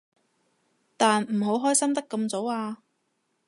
[0.97, 2.79] 但唔好開心得咁早啊